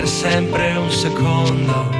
[0.00, 1.90] per sempre un secondo.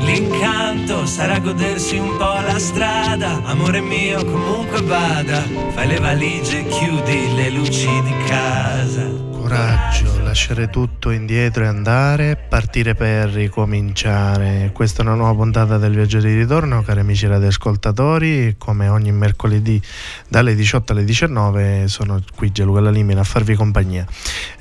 [0.00, 5.42] L'incanto sarà godersi un po' la strada, amore mio comunque vada,
[5.74, 9.04] fai le valigie, chiudi le luci di casa.
[9.30, 14.70] Coraggio, lasciare tutto indietro e andare, partire per ricominciare.
[14.72, 18.56] Questa è una nuova puntata del Viaggio di Ritorno, cari amici radioascoltatori.
[18.58, 19.80] Come ogni mercoledì
[20.28, 24.04] dalle 18 alle 19 sono qui Gianluca Limina a farvi compagnia.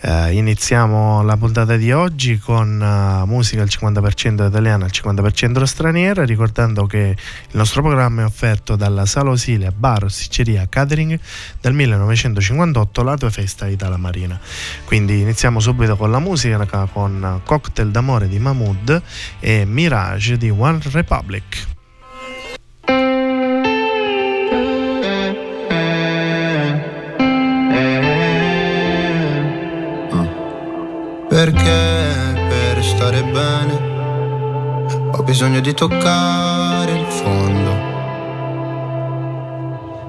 [0.01, 6.23] Eh, iniziamo la puntata di oggi con uh, musica al 50% italiana, al 50% straniera,
[6.25, 11.19] ricordando che il nostro programma è offerto dalla Sala Osilia Bar, Sicceria, Catering
[11.59, 14.39] del 1958, la tua festa Itala Marina.
[14.85, 16.33] Quindi iniziamo subito con la musica
[16.91, 19.01] con Cocktail d'amore di Mahmood
[19.39, 21.65] e Mirage di One Republic.
[31.29, 33.73] Perché per stare bene
[35.11, 37.93] ho bisogno di toccare il fondo.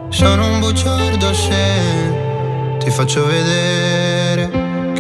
[0.09, 4.66] Sono un bugiardo se ti faccio vedere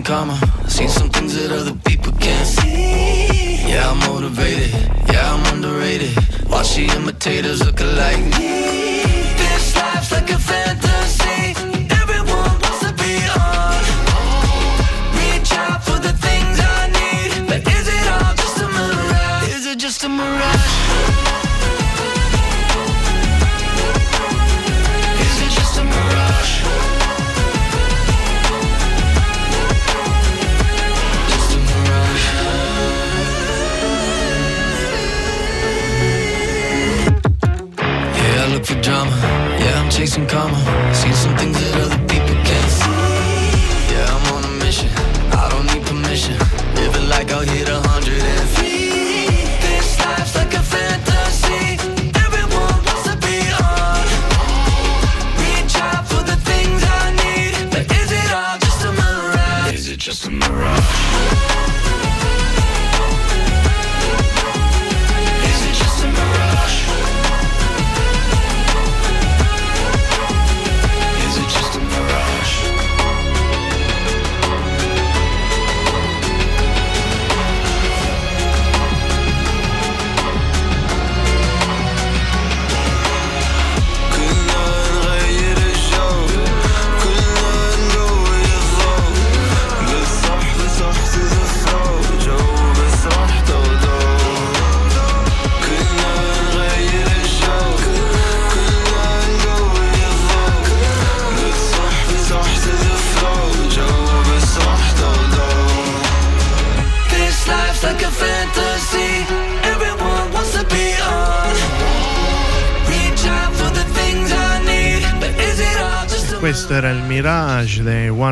[0.00, 0.38] karma.
[0.68, 3.68] Seen some things that other people can't see.
[3.68, 4.70] Yeah, I'm motivated.
[5.12, 6.16] Yeah, I'm underrated.
[6.48, 8.91] Watch the imitators look alike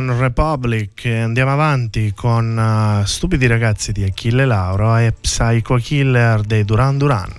[0.00, 1.04] One Republic.
[1.04, 7.30] Andiamo avanti con uh, Stupidi ragazzi di Achille Lauro e Psycho Killer dei Duran Duran.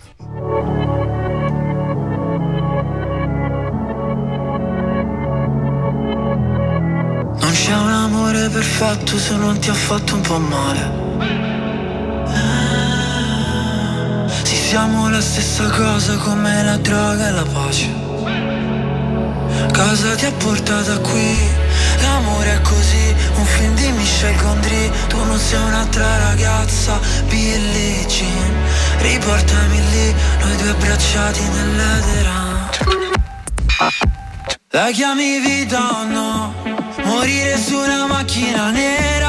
[7.40, 11.10] Non c'è un amore perfetto se non ti ha fatto un po' male.
[14.44, 17.90] Sì, siamo la stessa cosa come la droga e la pace.
[19.74, 21.71] Cosa ti ha portato qui?
[22.02, 24.92] L'amore è così, un film di Michel Gondry.
[25.08, 28.54] Tu non sei un'altra ragazza, Billie Jean.
[29.00, 32.70] Riportami lì, noi due abbracciati nell'edera
[34.70, 36.54] La chiami vita o no?
[37.04, 39.21] Morire su una macchina nera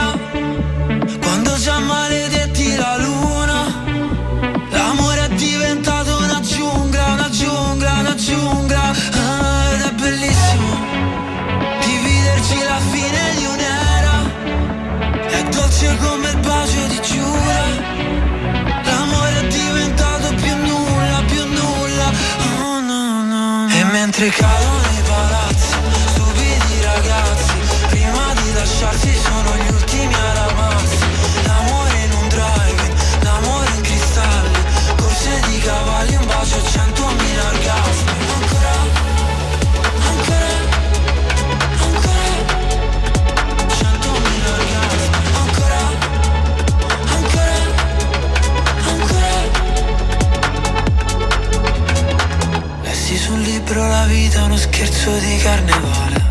[54.62, 56.30] scherzo di carnevale.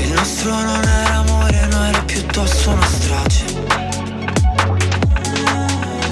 [0.00, 3.44] Il nostro non era amore, no era piuttosto una strage.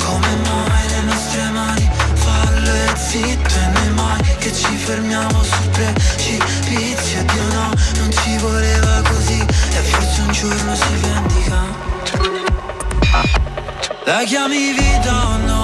[0.05, 5.69] Come mai le nostre mani fallo e zitto e noi mai che ci fermiamo sul
[5.71, 11.59] precipizio Dio no, non ci voleva così e forse un giorno si vendica.
[14.05, 15.64] La chiami vita o no?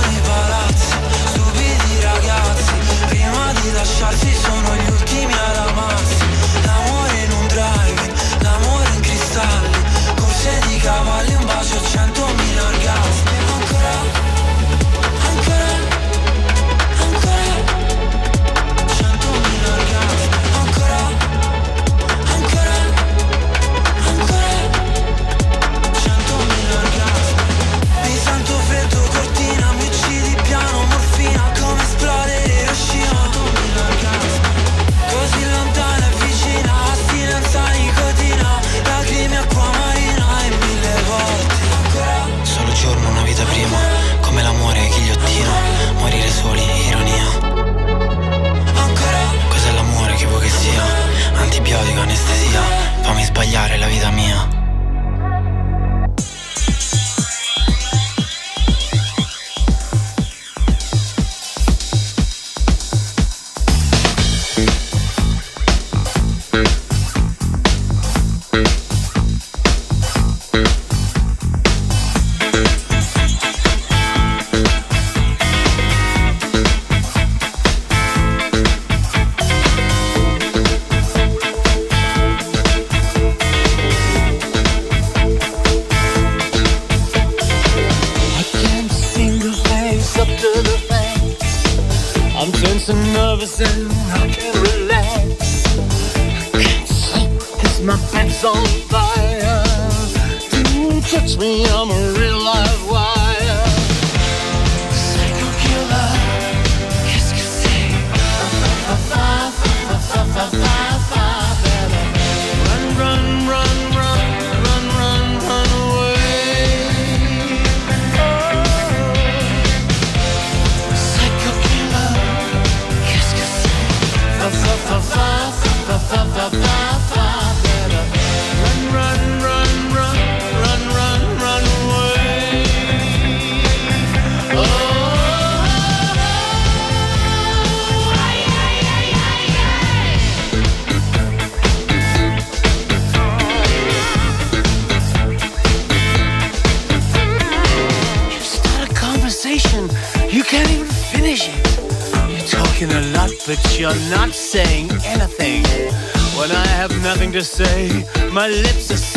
[157.43, 158.05] say.
[158.31, 159.10] My lips are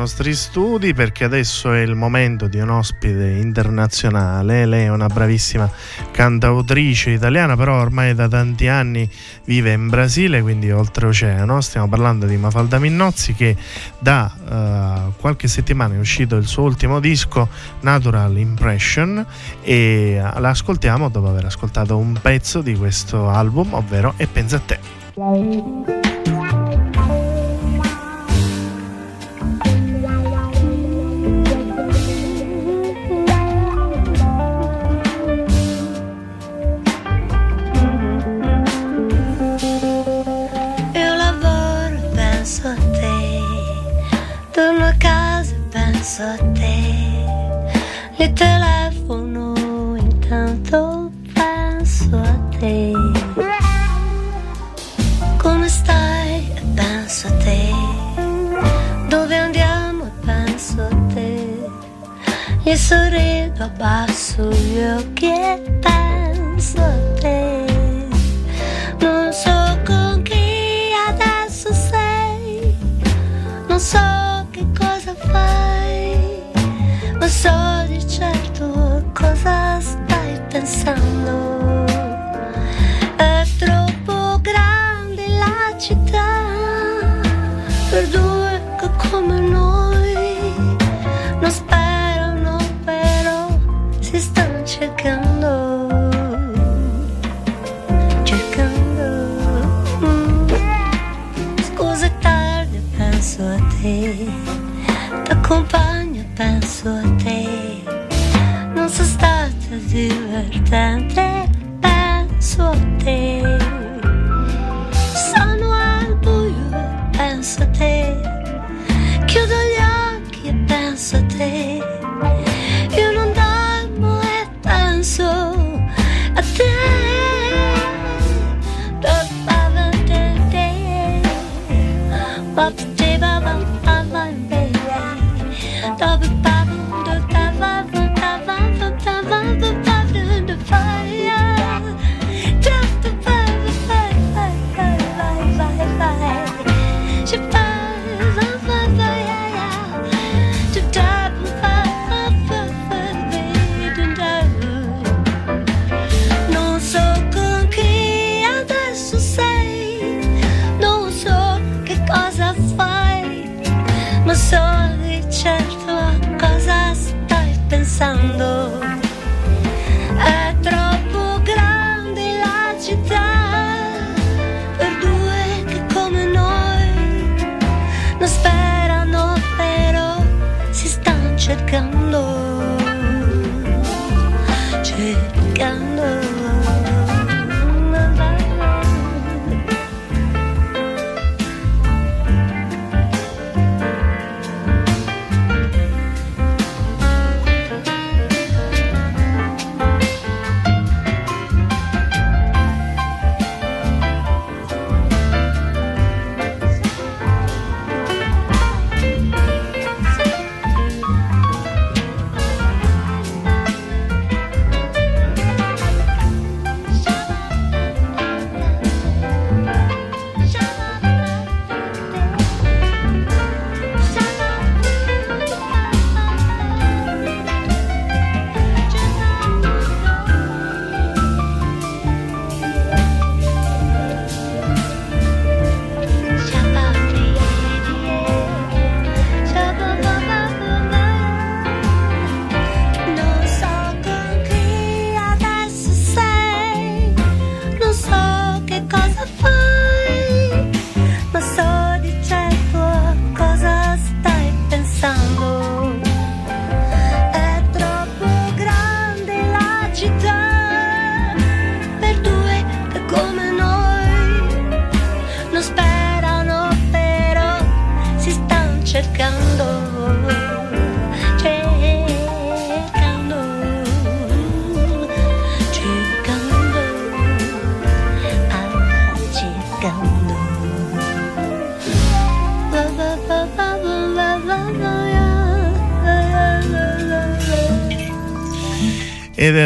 [0.00, 4.64] nostri studi perché adesso è il momento di un ospite internazionale.
[4.64, 5.70] Lei è una bravissima
[6.10, 9.06] cantautrice italiana, però ormai da tanti anni
[9.44, 11.60] vive in Brasile, quindi oltreoceano.
[11.60, 13.54] Stiamo parlando di Mafalda Minnozzi che
[13.98, 19.24] da uh, qualche settimana è uscito il suo ultimo disco Natural Impression
[19.60, 26.19] e l'ascoltiamo dopo aver ascoltato un pezzo di questo album, ovvero E pensa a te.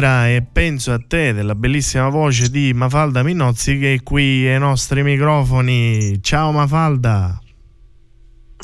[0.05, 4.47] Ed era E penso a te della bellissima voce di Mafalda Minozzi che è qui
[4.47, 6.23] ai nostri microfoni.
[6.23, 7.43] Ciao Mafalda.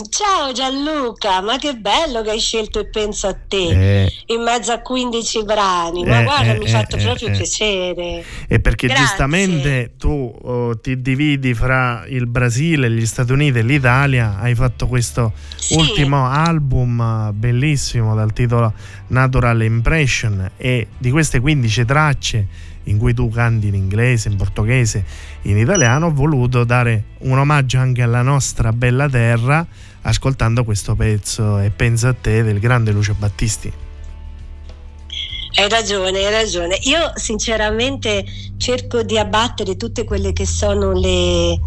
[0.09, 4.73] Ciao Gianluca, ma che bello che hai scelto e penso a te Eh, in mezzo
[4.73, 7.33] a 15 brani, ma Eh, guarda eh, mi ha fatto eh, proprio eh.
[7.33, 8.25] piacere.
[8.49, 9.05] E perché Grazie.
[9.05, 14.87] giustamente tu oh, ti dividi fra il Brasile, gli Stati Uniti e l'Italia, hai fatto
[14.87, 15.75] questo Sì.
[15.75, 18.73] ultimo album eh, bellissimo dal titolo
[19.09, 22.47] Natural Impression e di queste 15 tracce
[22.85, 25.05] in cui tu canti in inglese, in portoghese,
[25.43, 29.65] in italiano, ho voluto dare un omaggio anche alla nostra bella terra
[30.03, 33.73] ascoltando questo pezzo e penso a te del grande Lucio Battisti.
[35.55, 36.79] Hai ragione, hai ragione.
[36.83, 38.25] Io sinceramente
[38.57, 41.59] cerco di abbattere tutte quelle che sono le,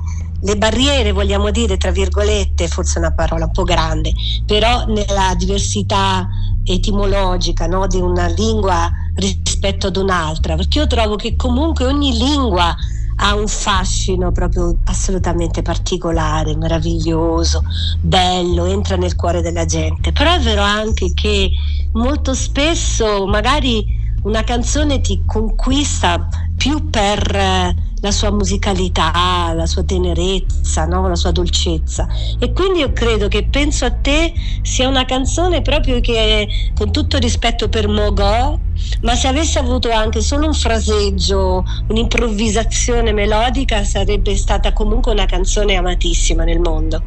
[0.41, 4.13] le barriere, vogliamo dire, tra virgolette, forse è una parola un po' grande,
[4.45, 6.27] però nella diversità
[6.63, 12.75] etimologica no, di una lingua rispetto ad un'altra, perché io trovo che comunque ogni lingua
[13.17, 17.63] ha un fascino proprio assolutamente particolare, meraviglioso,
[17.99, 20.11] bello, entra nel cuore della gente.
[20.11, 21.51] Però è vero anche che
[21.93, 29.83] molto spesso magari una canzone ti conquista più per eh, la sua musicalità, la sua
[29.83, 31.07] tenerezza, no?
[31.07, 32.05] la sua dolcezza.
[32.37, 37.17] E quindi io credo che Penso a te sia una canzone proprio che, con tutto
[37.17, 38.59] rispetto per Mogò,
[39.03, 45.75] ma se avesse avuto anche solo un fraseggio, un'improvvisazione melodica, sarebbe stata comunque una canzone
[45.75, 47.01] amatissima nel mondo.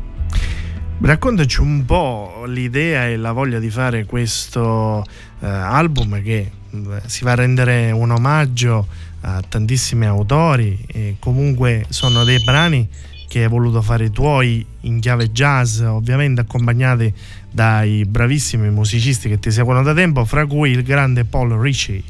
[1.01, 5.05] Raccontaci un po' l'idea e la voglia di fare questo
[5.41, 8.87] eh, album che eh, si va a rendere un omaggio
[9.27, 12.89] a tantissimi autori e comunque sono dei brani
[13.29, 17.13] che hai voluto fare tuoi in chiave jazz, ovviamente accompagnati
[17.51, 22.03] dai bravissimi musicisti che ti seguono da tempo, fra cui il grande Paul Ritchie.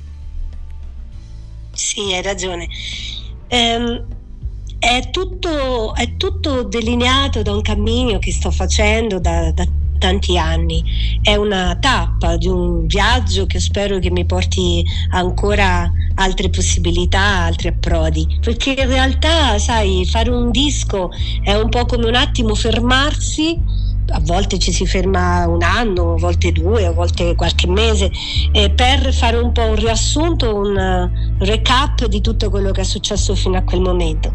[1.72, 2.68] Sì, hai ragione.
[3.48, 4.04] Ehm,
[4.78, 9.66] è, tutto, è tutto delineato da un cammino che sto facendo da, da
[9.98, 10.82] tanti anni.
[11.22, 17.68] È una tappa di un viaggio che spero che mi porti ancora altre possibilità, altri
[17.68, 18.38] approdi.
[18.40, 21.10] Perché in realtà, sai, fare un disco
[21.42, 26.16] è un po' come un attimo fermarsi a volte ci si ferma un anno, a
[26.18, 28.10] volte due, a volte qualche mese,
[28.52, 33.34] eh, per fare un po' un riassunto, un recap di tutto quello che è successo
[33.34, 34.32] fino a quel momento.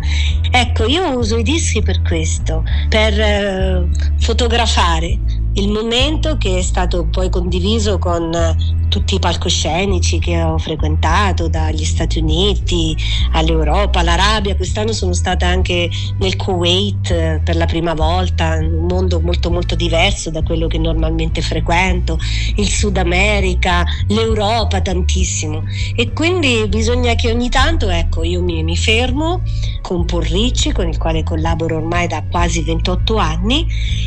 [0.52, 7.06] Ecco, io uso i dischi per questo, per uh, fotografare il momento che è stato
[7.06, 12.96] poi condiviso con uh, tutti i palcoscenici che ho frequentato, dagli Stati Uniti
[13.32, 19.50] all'Europa, all'Arabia, quest'anno sono stata anche nel Kuwait per la prima volta, un mondo molto
[19.50, 22.20] molto diverso da quello che normalmente frequento,
[22.56, 25.64] il Sud America, l'Europa tantissimo.
[25.96, 29.42] E quindi bisogna che ogni tanto ecco io mi, mi fermo
[29.82, 33.66] con Porricci con il quale collaboro ormai da quasi 28 anni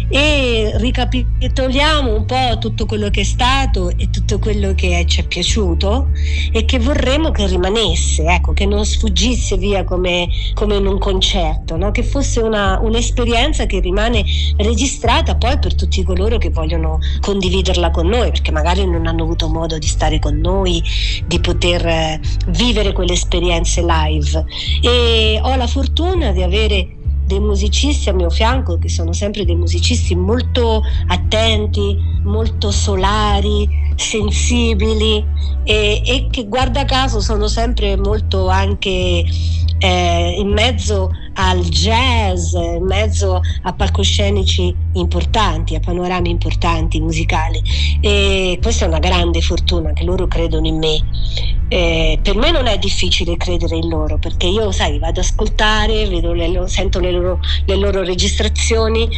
[0.09, 0.73] e
[1.45, 6.09] ricapitoliamo un po' tutto quello che è stato e tutto quello che ci è piaciuto
[6.51, 11.77] e che vorremmo che rimanesse, ecco, che non sfuggisse via come, come in un concerto,
[11.77, 11.91] no?
[11.91, 14.25] che fosse una, un'esperienza che rimane
[14.57, 19.49] registrata poi per tutti coloro che vogliono condividerla con noi, perché magari non hanno avuto
[19.49, 20.83] modo di stare con noi,
[21.27, 24.45] di poter eh, vivere quelle esperienze live.
[24.81, 26.94] E ho la fortuna di avere
[27.25, 35.25] dei musicisti a mio fianco che sono sempre dei musicisti molto attenti, molto solari, sensibili
[35.65, 39.25] e, e che guarda caso sono sempre molto anche
[39.79, 47.63] eh, in mezzo al jazz, in mezzo a palcoscenici importanti, a panorami importanti musicali
[48.01, 50.99] e questa è una grande fortuna che loro credono in me.
[51.69, 56.07] Eh, per me non è difficile credere in loro perché io, sai, vado ad ascoltare,
[56.07, 59.09] le, sento le loro, le loro registrazioni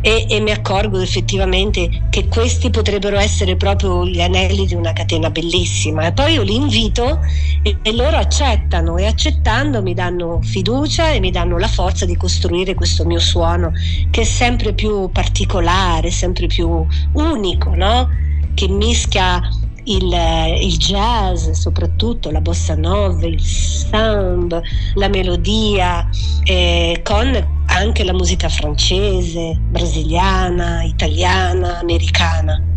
[0.00, 5.30] e, e, mi accorgo effettivamente che questi potrebbero essere proprio gli anelli di una catena
[5.30, 6.06] bellissima.
[6.06, 7.20] E poi io li invito
[7.62, 12.16] e, e loro accettano e accettando mi danno fiducia e mi danno la forza di
[12.16, 13.72] costruire questo mio suono
[14.10, 18.08] che è sempre più particolare, sempre più unico, no?
[18.54, 19.40] che mischia
[19.84, 20.12] il,
[20.60, 24.60] il, jazz, soprattutto la bossa nova, il samba,
[24.94, 26.08] la melodia,
[26.44, 32.73] eh, con anche la musica francese, brasiliana, italiana, americana.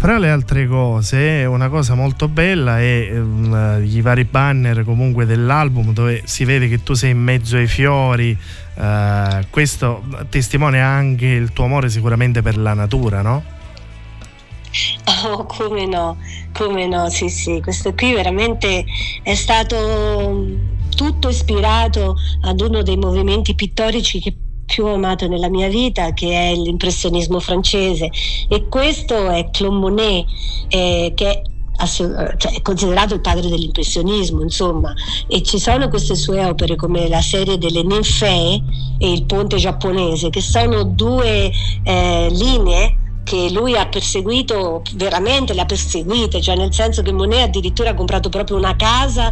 [0.00, 5.92] Fra le altre cose, una cosa molto bella è um, i vari banner comunque dell'album
[5.92, 8.30] dove si vede che tu sei in mezzo ai fiori.
[8.76, 13.42] Uh, questo testimonia anche il tuo amore sicuramente per la natura, no?
[15.24, 16.16] Oh, come no,
[16.52, 18.84] come no, sì, sì, questo qui veramente
[19.24, 20.46] è stato
[20.94, 24.32] tutto ispirato ad uno dei movimenti pittorici che
[24.78, 28.10] più amato nella mia vita che è l'impressionismo francese.
[28.48, 30.26] E questo è Claude Monet
[30.68, 31.42] eh, che è
[31.84, 34.92] cioè, è considerato il padre dell'impressionismo, insomma,
[35.28, 38.60] e ci sono queste sue opere come la serie delle ninfee
[38.98, 41.52] e il ponte giapponese, che sono due
[41.84, 42.96] eh, linee
[43.28, 47.94] che lui ha perseguito, veramente le ha perseguite, cioè nel senso che Monet addirittura ha
[47.94, 49.30] comprato proprio una casa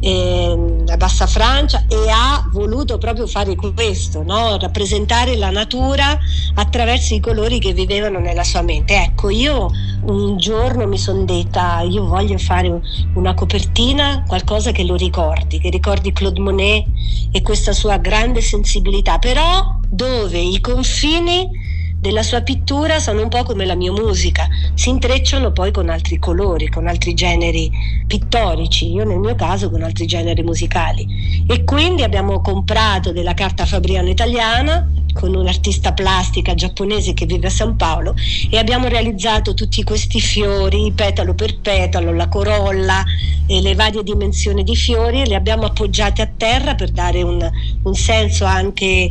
[0.00, 4.58] eh, a Bassa Francia e ha voluto proprio fare questo, no?
[4.58, 6.18] rappresentare la natura
[6.56, 8.96] attraverso i colori che vivevano nella sua mente.
[8.96, 9.70] Ecco, io
[10.02, 12.82] un giorno mi sono detta, io voglio fare
[13.14, 16.86] una copertina, qualcosa che lo ricordi, che ricordi Claude Monet
[17.32, 23.44] e questa sua grande sensibilità, però dove i confini della sua pittura sono un po'
[23.44, 27.70] come la mia musica, si intrecciano poi con altri colori, con altri generi
[28.08, 31.44] pittorici, io nel mio caso con altri generi musicali.
[31.46, 37.50] E quindi abbiamo comprato della carta fabriana italiana con un'artista plastica giapponese che vive a
[37.50, 38.16] San Paolo
[38.50, 43.04] e abbiamo realizzato tutti questi fiori, petalo per petalo, la corolla
[43.46, 47.48] e le varie dimensioni di fiori e li abbiamo appoggiati a terra per dare un,
[47.82, 49.08] un senso anche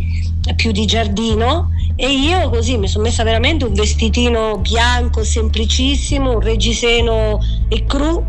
[0.55, 6.39] più di giardino e io così mi sono messa veramente un vestitino bianco semplicissimo, un
[6.39, 8.25] reggiseno e cru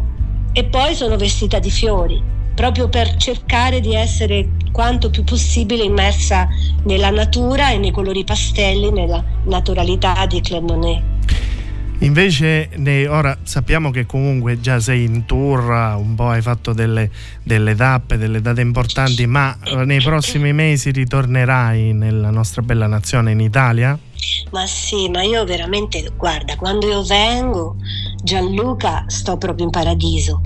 [0.53, 6.48] e poi sono vestita di fiori proprio per cercare di essere quanto più possibile immersa
[6.85, 11.03] nella natura e nei colori pastelli, nella naturalità di Claire Monet.
[12.02, 15.62] Invece ne- ora sappiamo che comunque già sei in tour,
[15.96, 17.08] un po' hai fatto delle,
[17.44, 23.30] delle tappe, delle date importanti, ma eh, nei prossimi mesi ritornerai nella nostra bella nazione
[23.30, 23.96] in Italia?
[24.50, 27.76] Ma sì, ma io veramente, guarda, quando io vengo,
[28.22, 30.40] Gianluca, sto proprio in paradiso.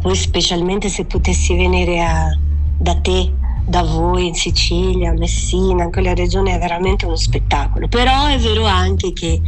[0.00, 2.38] Poi specialmente se potessi venire a-
[2.78, 3.32] da te,
[3.66, 7.88] da voi in Sicilia, Messina, in quella regione è veramente uno spettacolo.
[7.88, 9.40] Però è vero anche che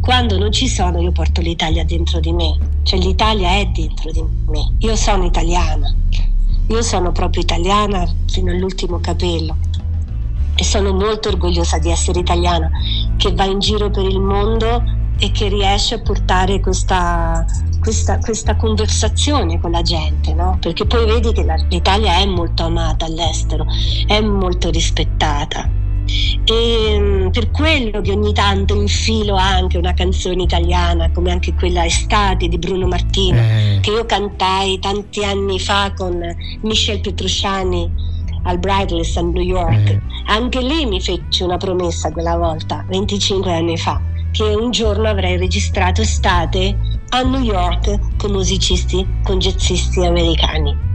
[0.00, 4.22] quando non ci sono io porto l'Italia dentro di me, cioè l'Italia è dentro di
[4.46, 4.74] me.
[4.78, 5.94] Io sono italiana,
[6.68, 9.56] io sono proprio italiana fino all'ultimo capello
[10.54, 12.70] e sono molto orgogliosa di essere italiana
[13.16, 14.82] che va in giro per il mondo
[15.18, 17.44] e che riesce a portare questa,
[17.80, 20.58] questa, questa conversazione con la gente, no?
[20.60, 23.66] perché poi vedi che la- l'Italia è molto amata all'estero,
[24.06, 25.70] è molto rispettata.
[26.44, 31.84] E mm, per quello che ogni tanto infilo anche una canzone italiana come anche quella
[31.84, 36.18] Estate di Bruno Martino Eh, che io cantai tanti anni fa con
[36.62, 37.90] Michel Petrucciani
[38.44, 39.88] al Bridless a New York.
[39.90, 45.08] eh, Anche lì mi fece una promessa quella volta, 25 anni fa, che un giorno
[45.08, 50.86] avrei registrato estate a New York con musicisti, con jazzisti americani.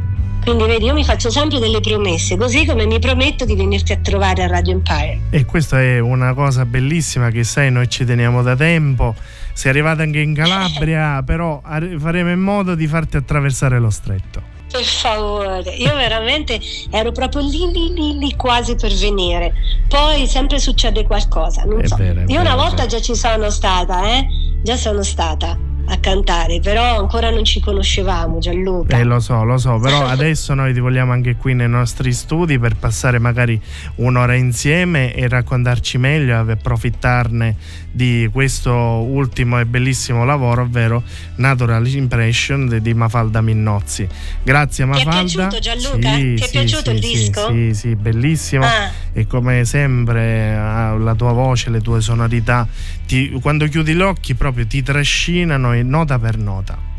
[0.44, 3.98] Quindi vedi, io mi faccio sempre delle promesse, così come mi prometto di venirti a
[3.98, 5.22] trovare a Radio Empire.
[5.30, 9.16] E questa è una cosa bellissima che sai, noi ci teniamo da tempo.
[9.54, 14.52] Sei arrivata anche in Calabria, però ar- faremo in modo di farti attraversare lo stretto.
[14.70, 19.54] Per favore, io veramente ero proprio lì, lì, lì, lì quasi per venire.
[19.88, 21.96] Poi sempre succede qualcosa, non È so.
[21.96, 24.26] vero, è io una vero, è volta già ci sono stata, eh?
[24.62, 28.98] Già sono stata a cantare, però ancora non ci conoscevamo, Gianluca.
[28.98, 32.58] Eh, lo so, lo so, però adesso noi ti vogliamo anche qui nei nostri studi
[32.60, 33.60] per passare magari
[33.96, 37.56] un'ora insieme e raccontarci meglio e approfittarne
[37.96, 41.04] di questo ultimo e bellissimo lavoro, ovvero
[41.36, 44.08] Natural Impression di- Mafalda Minnozzi.
[44.42, 45.48] Grazie Ti è Mafalda.
[45.48, 46.14] piaciuto, Gianluca?
[46.16, 47.48] Sì, Ti è sì, piaciuto sì, il disco?
[47.52, 48.66] Sì, sì, bellissimo.
[48.66, 52.68] Ah, E come sempre ah, la tua voce, le tue sonorità,
[53.06, 56.92] ti- quando chiudi gli occhi proprio ti trascinano nota per nota.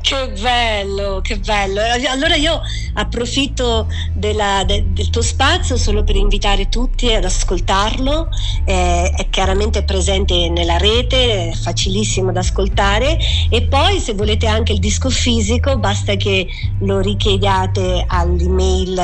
[0.00, 1.80] Che bello, che bello.
[2.08, 2.60] Allora io
[2.94, 8.28] approfitto della- de- del tuo spazio solo per invitare tutti ad ascoltarlo.
[8.64, 13.18] Eh, è chiaramente presente nella rete, è facilissimo da ascoltare.
[13.48, 16.46] E poi se volete anche il disco fisico, basta che
[16.80, 18.98] lo richiediate all'email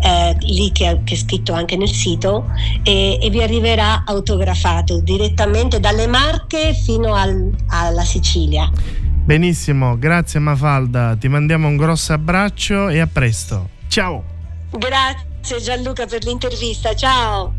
[0.00, 2.46] eh, lì che, che è scritto anche nel sito
[2.82, 8.70] e, e vi arriverà autografato direttamente dalle Marche fino al- alla Sicilia.
[9.24, 13.70] Benissimo, grazie Mafalda, ti mandiamo un grosso abbraccio e a presto.
[13.88, 14.22] Ciao!
[14.70, 17.54] Grazie Gianluca per l'intervista, ciao!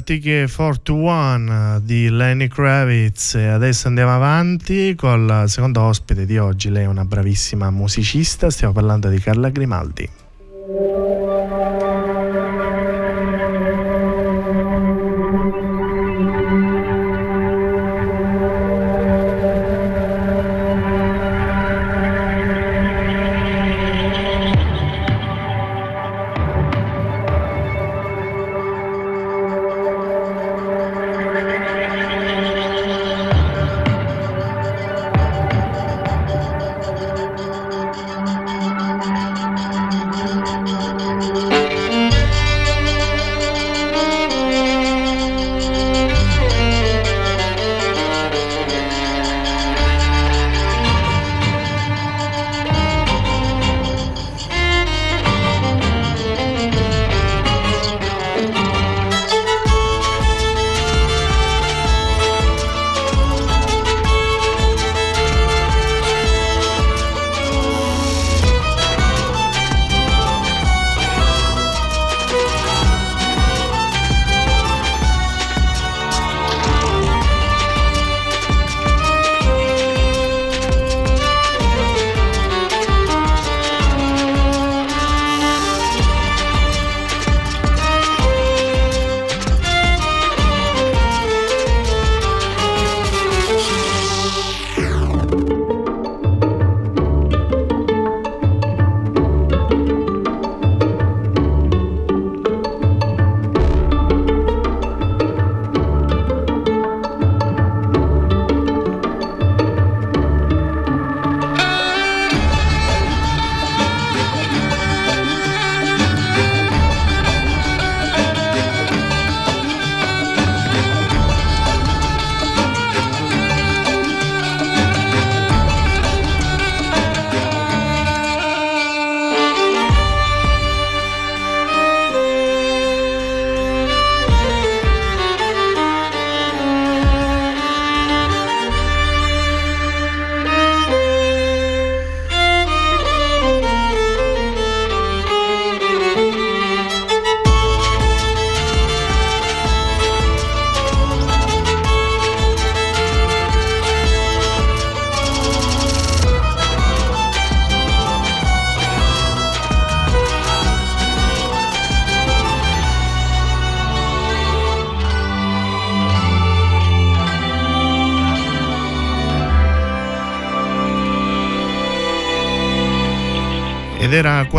[0.00, 3.34] Ticket 421 di Lenny Kravitz.
[3.34, 8.50] E adesso andiamo avanti con la seconda ospite di oggi, lei è una bravissima musicista,
[8.50, 10.23] stiamo parlando di Carla Grimaldi.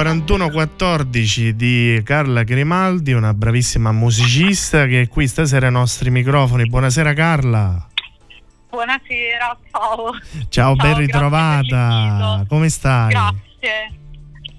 [0.06, 6.68] 4114 di Carla Grimaldi, una bravissima musicista che è qui stasera ai nostri microfoni.
[6.70, 7.88] Buonasera Carla.
[8.70, 10.12] Buonasera, ciao.
[10.50, 12.46] Ciao, ben grazie per ritrovata.
[12.48, 13.10] Come stai?
[13.10, 13.98] Grazie.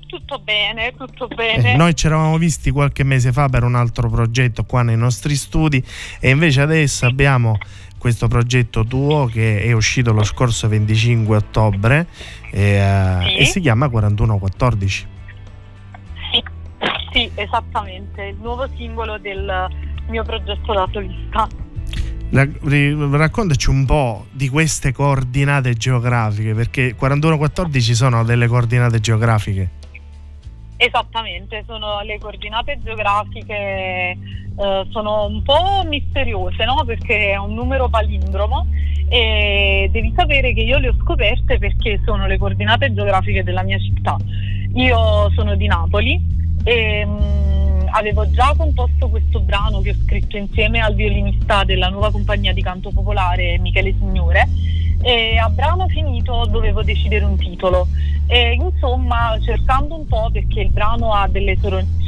[0.09, 1.75] Tutto bene, tutto bene.
[1.75, 5.37] Eh, noi ci eravamo visti qualche mese fa per un altro progetto qua nei nostri
[5.37, 5.81] studi
[6.19, 7.57] e invece adesso abbiamo
[7.99, 12.09] questo progetto tuo che è uscito lo scorso 25 ottobre
[12.51, 13.37] e, eh, Sì.
[13.37, 15.15] e si chiama 4114.
[17.13, 19.69] Sì, esattamente, il nuovo singolo del
[20.09, 21.49] mio progetto da solista.
[22.29, 29.71] Raccontaci un po' di queste coordinate geografiche perché 4114 sono delle coordinate geografiche.
[30.77, 36.83] Esattamente, sono le coordinate geografiche, eh, sono un po' misteriose, no?
[36.85, 38.67] Perché è un numero palindromo
[39.09, 43.79] e devi sapere che io le ho scoperte perché sono le coordinate geografiche della mia
[43.79, 44.17] città.
[44.75, 46.36] Io sono di Napoli
[46.67, 52.11] e mm, avevo già composto questo brano che ho scritto insieme al violinista della nuova
[52.11, 54.49] compagnia di canto popolare Michele Signore
[55.01, 57.87] e a brano finito dovevo decidere un titolo.
[58.27, 61.57] E insomma cercando un po' perché il brano ha delle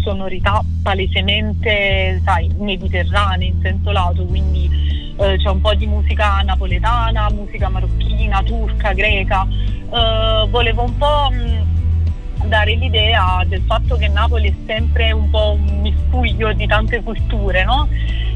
[0.03, 4.69] sonorità palesemente sai, mediterranee in senso lato quindi
[5.19, 9.47] eh, c'è un po' di musica napoletana, musica marocchina, turca, greca.
[9.47, 11.78] Eh, volevo un po' mh,
[12.47, 17.65] dare l'idea del fatto che Napoli è sempre un po' un miscuglio di tante culture
[17.65, 17.89] no?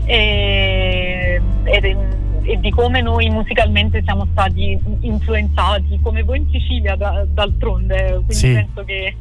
[0.04, 7.24] e, ed- e di come noi musicalmente siamo stati influenzati, come voi in Sicilia da-
[7.26, 8.52] d'altronde, quindi Sì.
[8.52, 9.14] penso che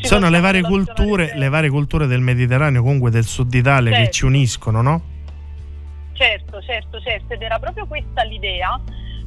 [0.00, 4.12] Sono le varie culture, le varie culture del Mediterraneo, comunque del sud Italia che Certo.
[4.12, 5.02] ci uniscono, no?
[6.14, 8.78] Certo, certo, certo, ed era proprio questa l'idea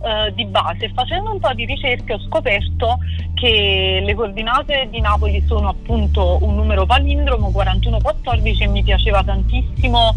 [0.02, 0.92] eh, di base.
[0.94, 3.00] Facendo un po' di ricerche ho scoperto
[3.34, 10.16] che le coordinate di Napoli sono appunto un numero palindromo 4114 e mi piaceva tantissimo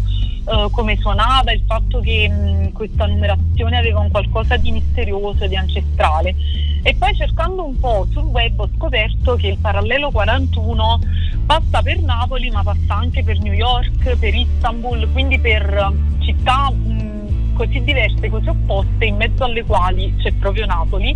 [0.49, 5.55] eh, come suonava, il fatto che mh, questa numerazione aveva un qualcosa di misterioso, di
[5.55, 6.35] ancestrale.
[6.81, 10.99] E poi cercando un po' sul web ho scoperto che il parallelo 41
[11.45, 17.18] passa per Napoli ma passa anche per New York, per Istanbul, quindi per città mh,
[17.59, 21.13] così diverse, così opposte, in mezzo alle quali c'è proprio Napoli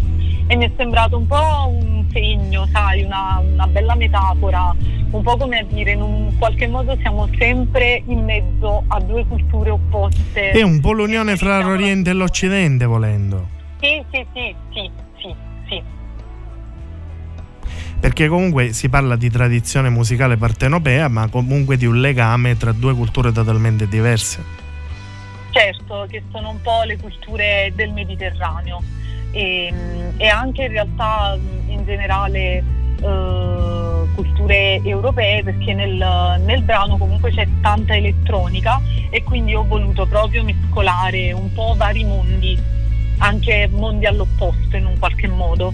[0.48, 4.76] e mi è sembrato un po' un segno, sai, una, una bella metafora,
[5.12, 9.26] un po' come a dire in un qualche modo siamo sempre in mezzo a due
[9.26, 10.52] culture opposte.
[10.52, 13.48] È un po' l'unione fra l'Oriente e l'Occidente, volendo.
[13.80, 14.92] Sì, sì, sì, sì,
[15.22, 15.36] sì,
[15.70, 15.82] sì.
[18.02, 22.94] Perché comunque si parla di tradizione musicale partenopea, ma comunque di un legame tra due
[22.94, 24.63] culture totalmente diverse.
[25.54, 28.82] Certo, che sono un po' le culture del Mediterraneo
[29.30, 29.72] e,
[30.18, 31.38] e anche in realtà
[31.68, 32.64] in generale
[33.00, 38.82] eh, culture europee perché nel, nel brano comunque c'è tanta elettronica
[39.12, 42.58] e quindi ho voluto proprio mescolare un po' vari mondi,
[43.20, 45.72] anche mondi all'opposto in un qualche modo.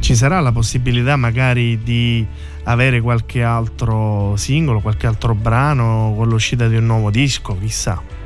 [0.00, 2.26] Ci sarà la possibilità magari di
[2.64, 8.18] avere qualche altro singolo, qualche altro brano con l'uscita di un nuovo disco, chissà.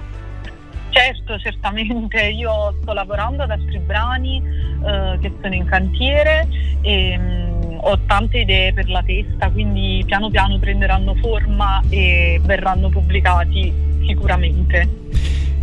[0.95, 6.47] Certo, certamente, io sto lavorando ad altri brani eh, che sono in cantiere
[6.83, 12.91] e mh, ho tante idee per la testa, quindi piano piano prenderanno forma e verranno
[12.91, 13.73] pubblicati
[14.07, 14.89] sicuramente.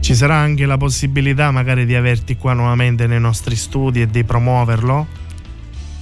[0.01, 4.25] Ci sarà anche la possibilità magari di averti qua nuovamente nei nostri studi e di
[4.25, 5.07] promuoverlo?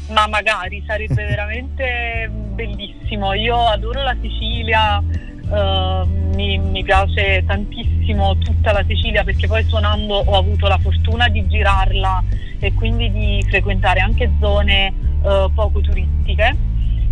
[0.10, 3.34] Ma magari sarebbe veramente bellissimo.
[3.34, 5.04] Io adoro la Sicilia,
[5.52, 11.28] eh, mi, mi piace tantissimo tutta la Sicilia perché poi suonando ho avuto la fortuna
[11.28, 12.24] di girarla
[12.60, 16.56] e quindi di frequentare anche zone eh, poco turistiche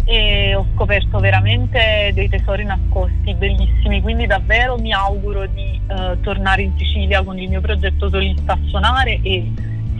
[0.09, 6.61] e ho scoperto veramente dei tesori nascosti bellissimi, quindi davvero mi auguro di eh, tornare
[6.61, 9.51] in Sicilia con il mio progetto solista a suonare e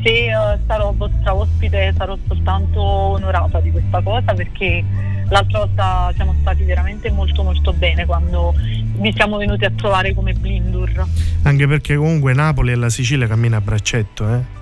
[0.08, 4.82] se eh, sarò vostra ospite sarò soltanto onorata di questa cosa perché
[5.28, 10.34] l'altra volta siamo stati veramente molto molto bene quando vi siamo venuti a trovare come
[10.34, 11.06] Blindur.
[11.44, 14.56] Anche perché comunque Napoli e la Sicilia cammina a braccetto, eh?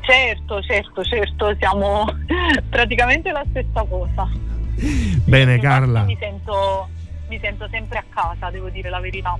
[0.00, 2.06] Certo, certo, certo, siamo
[2.70, 4.26] praticamente la stessa cosa.
[5.24, 6.04] Bene Carla.
[6.04, 6.88] Mi sento,
[7.28, 9.38] mi sento sempre a casa, devo dire la verità.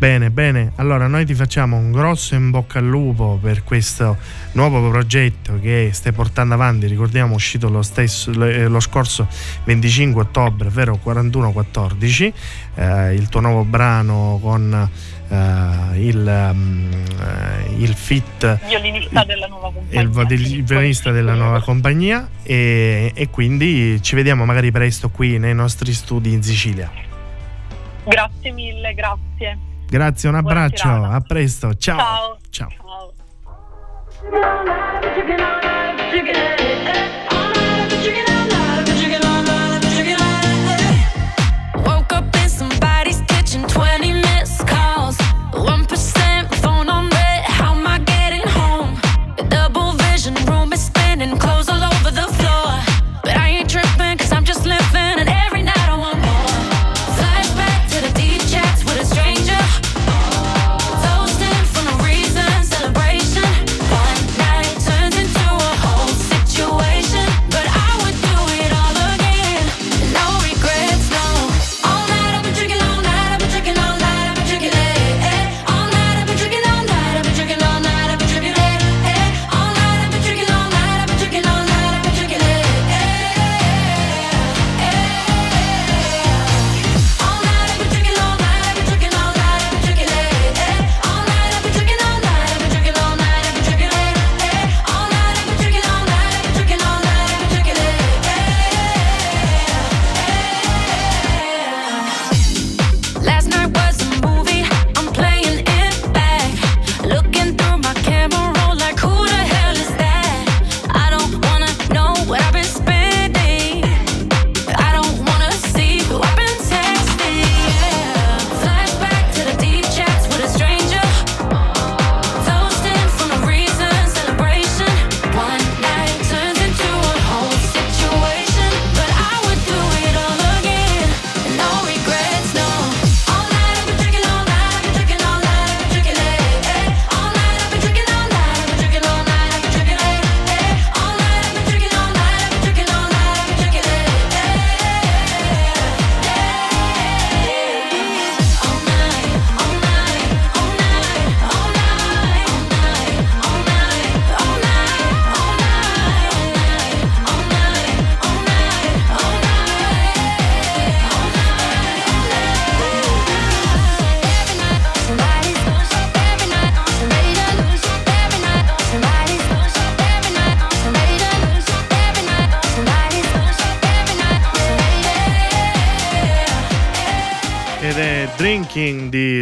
[0.00, 0.72] Bene, bene.
[0.76, 4.16] Allora noi ti facciamo un grosso in bocca al lupo per questo
[4.52, 6.86] nuovo progetto che stai portando avanti.
[6.86, 9.28] Ricordiamo uscito lo, stesso, eh, lo scorso
[9.64, 12.32] 25 ottobre, ovvero 4114,
[12.76, 14.88] eh, il tuo nuovo brano con
[15.28, 15.36] eh,
[15.98, 20.00] il, mm, eh, il fit Violinista della nuova compagnia.
[20.00, 25.54] il, il violinista della nuova compagnia e, e quindi ci vediamo magari presto qui nei
[25.54, 26.90] nostri studi in Sicilia.
[28.06, 29.68] Grazie mille, grazie.
[29.90, 32.38] Grazie, un abbraccio, a presto, ciao.
[32.48, 32.68] Ciao.
[32.68, 33.12] ciao.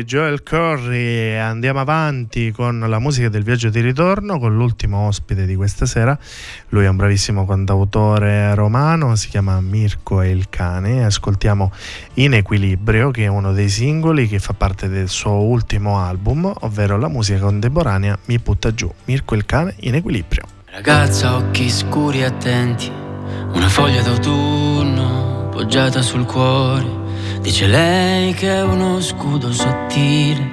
[0.09, 5.44] Joel Corry e andiamo avanti con la musica del viaggio di ritorno con l'ultimo ospite
[5.44, 6.18] di questa sera.
[6.70, 11.04] Lui è un bravissimo cantautore romano, si chiama Mirko e il cane.
[11.04, 11.70] Ascoltiamo
[12.14, 16.96] In Equilibrio, che è uno dei singoli che fa parte del suo ultimo album, ovvero
[16.96, 18.90] la musica contemporanea Mi butta giù.
[19.04, 20.44] Mirko e il cane in equilibrio.
[20.70, 22.90] Ragazza, occhi scuri attenti,
[23.52, 27.07] una foglia d'autunno poggiata sul cuore.
[27.41, 30.51] Dice lei che è uno scudo sottile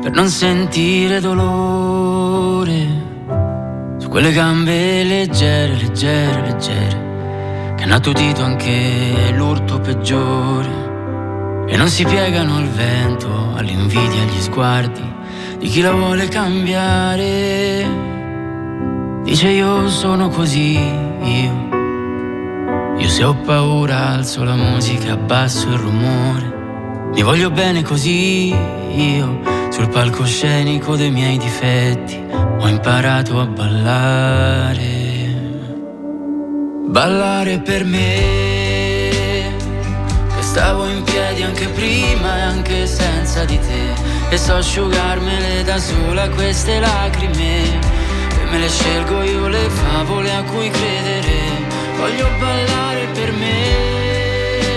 [0.00, 2.86] per non sentire dolore.
[3.98, 10.86] Su quelle gambe leggere, leggere, leggere, che hanno attutito anche l'urto peggiore.
[11.66, 15.16] E non si piegano al vento, all'invidia, agli sguardi
[15.58, 17.86] di chi la vuole cambiare.
[19.24, 21.77] Dice io sono così, io.
[22.98, 27.10] Io se ho paura alzo la musica, abbasso il rumore.
[27.14, 29.40] Mi voglio bene così, io.
[29.70, 35.06] Sul palcoscenico dei miei difetti ho imparato a ballare.
[36.88, 39.46] Ballare per me.
[40.34, 43.94] Che stavo in piedi anche prima e anche senza di te.
[44.30, 50.42] E so asciugarmele da sola queste lacrime e me le scelgo io le favole a
[50.42, 51.77] cui credere.
[51.98, 54.76] Voglio ballare per me,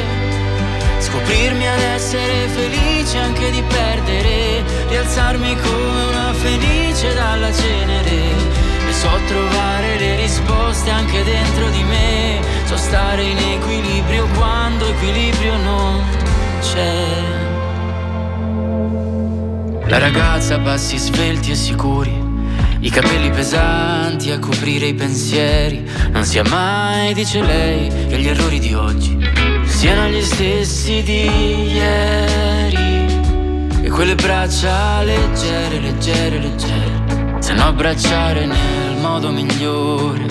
[0.98, 8.10] scoprirmi ad essere felice anche di perdere, rialzarmi come una felice dalla cenere.
[8.90, 15.58] E so trovare le risposte anche dentro di me, so stare in equilibrio quando equilibrio
[15.58, 16.04] non
[16.60, 17.06] c'è.
[19.86, 22.21] La ragazza passi svelti e sicuri
[22.82, 25.88] i capelli pesanti a coprire i pensieri.
[26.12, 29.18] Non sia mai, dice lei, che gli errori di oggi
[29.66, 33.06] siano gli stessi di ieri.
[33.84, 40.26] E quelle braccia leggere, leggere, leggere, sanno abbracciare nel modo migliore.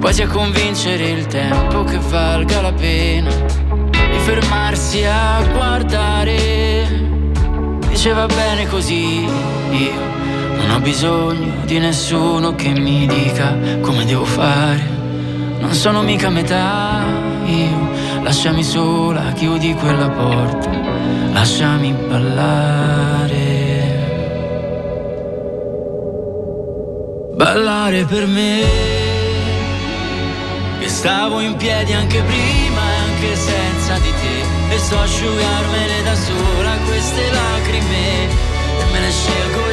[0.00, 7.10] Quasi a convincere il tempo che valga la pena di fermarsi a guardare.
[7.88, 9.24] Diceva bene così
[9.70, 10.31] io
[10.72, 14.80] non ho bisogno di nessuno che mi dica come devo fare.
[15.58, 17.04] Non sono mica metà
[17.44, 17.90] io.
[18.22, 20.70] Lasciami sola, chiudi quella porta.
[21.32, 23.40] Lasciami ballare.
[27.34, 28.62] Ballare per me.
[30.80, 34.74] Che stavo in piedi anche prima e anche senza di te.
[34.74, 38.24] E so asciugarmene da sola queste lacrime.
[38.80, 39.71] E me le scelgo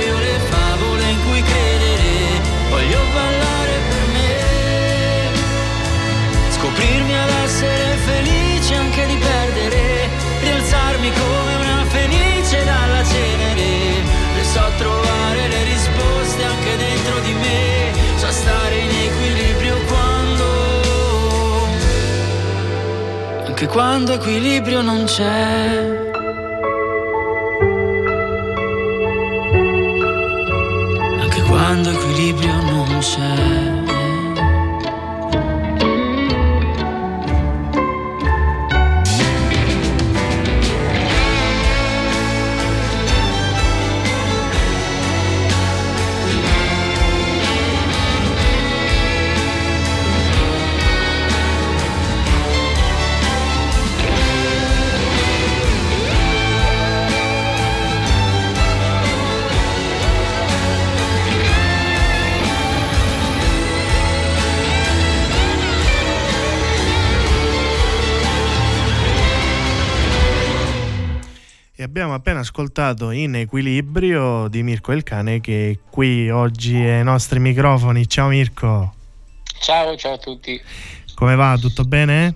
[3.14, 4.32] ballare per me.
[6.51, 10.10] Scoprirmi ad essere felice anche di perdere.
[10.41, 14.03] Rialzarmi come una felice dalla cenere.
[14.39, 17.91] E so trovare le risposte anche dentro di me.
[18.18, 20.47] So stare in equilibrio quando.
[23.45, 26.09] Anche quando equilibrio non c'è.
[31.70, 33.69] Quando equilibrio non c'è.
[71.90, 77.40] Abbiamo appena ascoltato In Equilibrio di Mirko il cane che è qui oggi ai nostri
[77.40, 78.08] microfoni.
[78.08, 78.94] Ciao Mirko,
[79.60, 80.62] Ciao, ciao a tutti.
[81.16, 81.58] come va?
[81.60, 82.36] Tutto bene?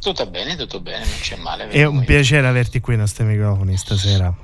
[0.00, 1.68] Tutto bene, tutto bene, non c'è male.
[1.68, 2.06] È un voi?
[2.06, 4.34] piacere averti qui ai nostri microfoni stasera.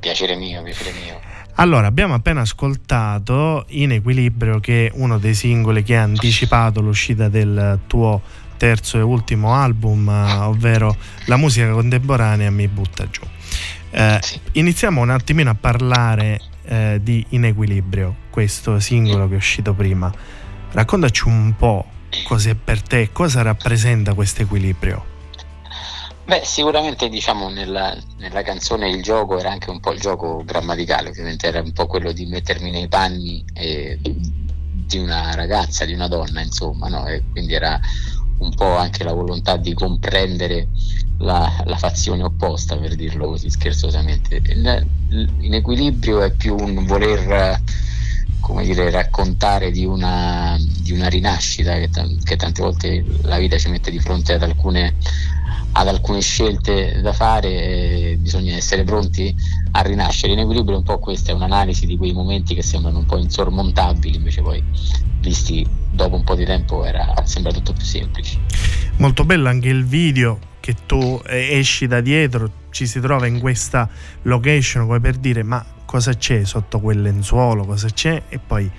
[0.00, 1.20] Piacere mio, piacere mio.
[1.56, 7.28] Allora, abbiamo appena ascoltato In Equilibrio, che è uno dei singoli che ha anticipato l'uscita
[7.28, 8.22] del tuo
[8.56, 10.96] terzo e ultimo album, eh, ovvero
[11.26, 13.20] La musica contemporanea mi butta giù.
[13.90, 14.20] Eh,
[14.52, 20.12] iniziamo un attimino a parlare eh, di In Equilibrio, questo singolo che è uscito prima.
[20.72, 21.84] Raccontaci un po'
[22.24, 25.04] cos'è per te, cosa rappresenta questo equilibrio.
[26.24, 31.08] Beh, sicuramente diciamo nella, nella canzone il gioco era anche un po' il gioco grammaticale,
[31.08, 36.06] ovviamente era un po' quello di mettermi nei panni eh, di una ragazza, di una
[36.06, 37.04] donna, insomma, no?
[37.08, 37.80] E quindi era
[38.38, 40.68] un po' anche la volontà di comprendere
[41.20, 44.42] la, la fazione opposta, per dirlo così scherzosamente.
[45.40, 47.60] In equilibrio è più un voler
[48.40, 53.56] come dire, raccontare di una, di una rinascita che, ta- che tante volte la vita
[53.58, 54.96] ci mette di fronte ad alcune,
[55.72, 59.34] ad alcune scelte da fare bisogna essere pronti
[59.72, 60.32] a rinascere.
[60.32, 64.16] In equilibrio un po' questa, è un'analisi di quei momenti che sembrano un po' insormontabili,
[64.16, 64.62] invece poi
[65.20, 68.38] visti dopo un po' di tempo era, sembra tutto più semplice.
[68.96, 73.40] Molto bello anche il video che tu eh, esci da dietro, ci si trova in
[73.40, 73.88] questa
[74.22, 78.22] location come per dire ma cosa c'è sotto quel lenzuolo, cosa c'è?
[78.28, 78.70] E poi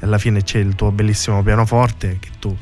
[0.00, 2.54] alla fine c'è il tuo bellissimo pianoforte che tu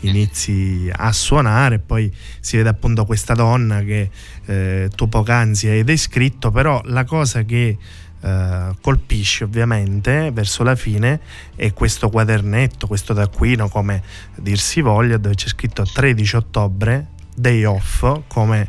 [0.00, 4.10] inizi a suonare poi si vede appunto questa donna che
[4.44, 7.78] eh, tu poc'anzi hai descritto però la cosa che
[8.20, 11.20] eh, colpisce ovviamente verso la fine
[11.54, 14.02] è questo quadernetto, questo taccuino come
[14.36, 18.68] dir si voglia dove c'è scritto 13 ottobre day off come,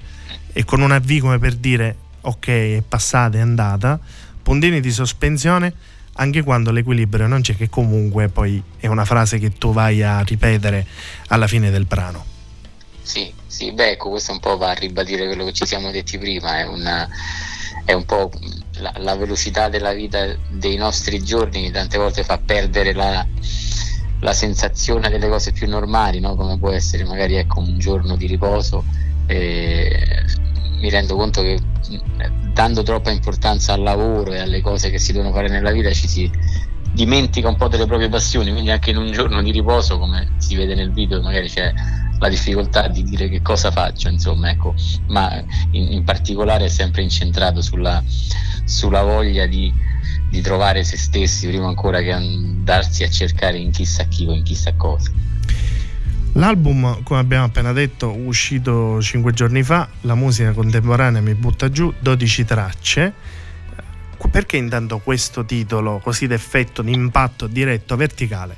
[0.52, 4.00] e con una V come per dire ok è passata, è andata
[4.42, 5.74] puntini di sospensione
[6.18, 10.22] anche quando l'equilibrio non c'è che comunque poi è una frase che tu vai a
[10.22, 10.86] ripetere
[11.28, 12.24] alla fine del brano.
[13.02, 16.18] Sì, sì, beh, ecco, questo un po' va a ribadire quello che ci siamo detti
[16.18, 17.08] prima, è, una,
[17.84, 18.32] è un po'
[18.78, 23.26] la, la velocità della vita dei nostri giorni, tante volte fa perdere la,
[24.20, 26.36] la sensazione delle cose più normali, no?
[26.36, 28.84] come può essere magari ecco, un giorno di riposo.
[29.28, 31.60] mi rendo conto che
[32.54, 36.08] dando troppa importanza al lavoro e alle cose che si devono fare nella vita ci
[36.08, 36.32] si
[36.94, 40.56] dimentica un po' delle proprie passioni, quindi anche in un giorno di riposo, come si
[40.56, 41.74] vede nel video, magari c'è
[42.18, 44.74] la difficoltà di dire che cosa faccio, insomma, ecco,
[45.08, 48.02] ma in, in particolare è sempre incentrato sulla,
[48.64, 49.74] sulla voglia di,
[50.30, 54.44] di trovare se stessi prima ancora che andarsi a cercare in chissà chi o in
[54.44, 55.12] chissà cosa.
[56.34, 61.94] L'album, come abbiamo appena detto, uscito cinque giorni fa, la musica contemporanea mi butta giù,
[61.98, 63.14] 12 tracce.
[64.30, 68.58] Perché intanto questo titolo così d'effetto, di impatto diretto, verticale?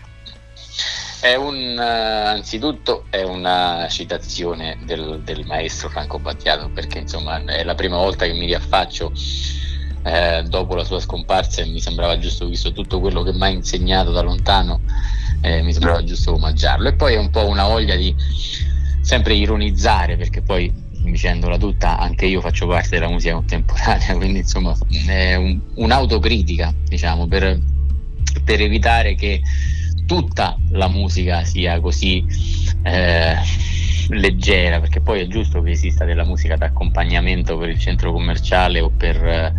[1.20, 7.64] È un, eh, anzitutto è una citazione del, del maestro Franco Battiato perché insomma è
[7.64, 9.12] la prima volta che mi riaffaccio
[10.08, 13.48] eh, dopo la sua scomparsa e mi sembrava giusto, visto tutto quello che mi ha
[13.50, 14.82] insegnato da lontano,
[15.42, 16.88] eh, mi sembrava giusto omaggiarlo.
[16.88, 18.16] E poi è un po' una voglia di
[19.02, 24.76] sempre ironizzare perché poi dicendola tutta anche io faccio parte della musica contemporanea, quindi insomma
[25.08, 27.60] è un- un'autocritica diciamo per,
[28.44, 29.42] per evitare che
[30.06, 32.26] tutta la musica sia così
[32.84, 33.36] eh,
[34.10, 38.90] leggera, perché poi è giusto che esista della musica d'accompagnamento per il centro commerciale o
[38.90, 39.54] per, eh,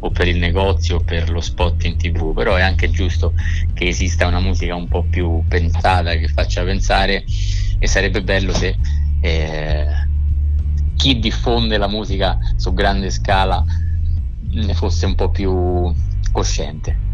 [0.00, 3.34] o per il negozio o per lo spot in tv, però è anche giusto
[3.74, 7.24] che esista una musica un po' più pensata, che faccia pensare
[7.78, 8.76] e sarebbe bello se
[9.20, 9.86] eh,
[10.96, 13.64] chi diffonde la musica su grande scala
[14.50, 15.92] ne fosse un po' più
[16.30, 17.11] cosciente.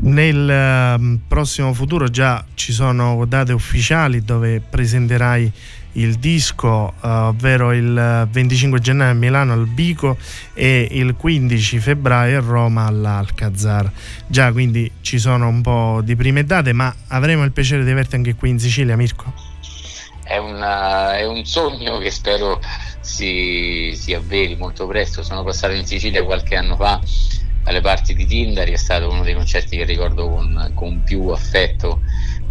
[0.00, 5.52] Nel ehm, prossimo futuro già ci sono date ufficiali dove presenterai
[5.94, 10.16] il disco, eh, ovvero il 25 gennaio a Milano al Bico
[10.52, 13.90] e il 15 febbraio a Roma all'Alcazar.
[14.26, 18.16] Già quindi ci sono un po' di prime date, ma avremo il piacere di averti
[18.16, 19.32] anche qui in Sicilia, Mirko.
[20.22, 22.60] È, una- è un sogno che spero
[23.00, 25.22] si, si avveri molto presto.
[25.22, 27.00] Sono passato in Sicilia qualche anno fa
[27.64, 32.00] alle parti di Tindari, è stato uno dei concerti che ricordo con, con più affetto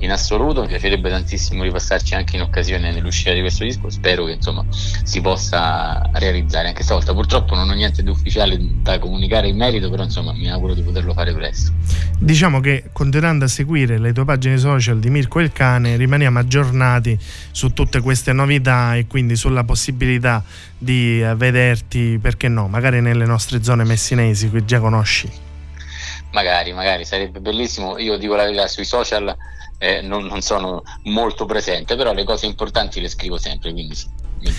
[0.04, 0.62] in assoluto.
[0.62, 3.90] Mi piacerebbe tantissimo ripassarci anche in occasione dell'uscita di questo disco.
[3.90, 7.14] Spero che insomma si possa realizzare anche stavolta.
[7.14, 10.82] Purtroppo non ho niente di ufficiale da comunicare in merito, però insomma mi auguro di
[10.82, 11.72] poterlo fare presto.
[12.20, 17.18] Diciamo che continuando a seguire le tue pagine social di Mirko il Cane rimaniamo aggiornati
[17.52, 20.44] su tutte queste novità e quindi sulla possibilità
[20.78, 25.30] di eh, vederti, perché no, magari nelle nostre zone messinesi che già conosci.
[26.32, 27.98] Magari, magari sarebbe bellissimo.
[28.00, 29.36] Io dico la verità, sui social
[29.84, 33.98] eh, non, non sono molto presente, però le cose importanti le scrivo sempre, quindi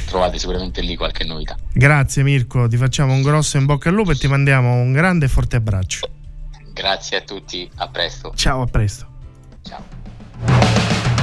[0.07, 1.57] trovate sicuramente lì qualche novità.
[1.73, 5.25] Grazie Mirko, ti facciamo un grosso in bocca al lupo e ti mandiamo un grande
[5.25, 6.07] e forte abbraccio.
[6.75, 8.33] Grazie a tutti, a presto.
[8.35, 9.07] Ciao, a presto.
[9.63, 11.14] Ciao.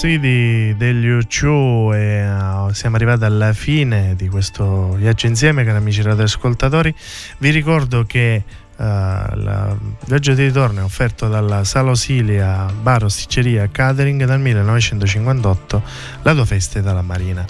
[0.00, 6.00] City degli U2 e uh, siamo arrivati alla fine di questo viaggio insieme, cari amici
[6.00, 6.94] radioascoltatori.
[7.36, 8.42] Vi ricordo che
[8.76, 15.82] uh, il viaggio di ritorno è offerto dalla Sala Osilia Bar Osticceria Catering dal 1958,
[16.22, 17.44] la tua festa è dalla Marina.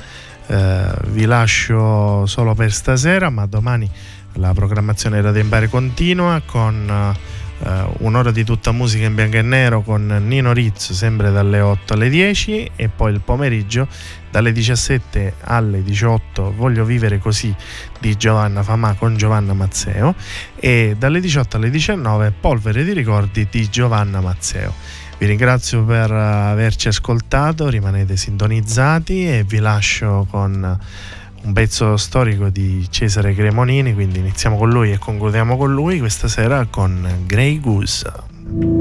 [0.47, 3.89] Uh, vi lascio solo per stasera, ma domani
[4.35, 7.39] la programmazione Radio in Bari continua con Uh,
[7.99, 12.09] un'ora di tutta musica in bianco e nero con Nino Rizzo sempre dalle 8 alle
[12.09, 13.87] 10 e poi il pomeriggio
[14.31, 17.55] dalle 17 alle 18 Voglio vivere così
[17.99, 20.15] di Giovanna Famà con Giovanna Mazzeo
[20.57, 24.73] e dalle 18 alle 19 Polvere di ricordi di Giovanna Mazzeo.
[25.19, 30.79] Vi ringrazio per averci ascoltato, rimanete sintonizzati e vi lascio con
[31.43, 36.29] un pezzo storico di Cesare Cremonini, quindi iniziamo con lui e concludiamo con lui questa
[36.29, 38.80] sera con Grey Goose.